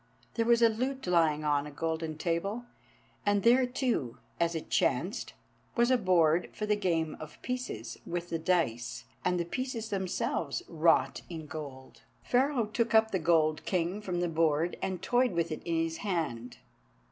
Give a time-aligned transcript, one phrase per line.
[0.33, 2.65] There was a lute lying on a golden table,
[3.23, 5.33] and there too, as it chanced,
[5.75, 10.63] was a board for the Game of Pieces, with the dice, and the pieces themselves
[10.67, 12.01] wrought in gold.
[12.23, 15.97] Pharaoh took up the gold king from the board and toyed with it in his
[15.97, 16.57] hand.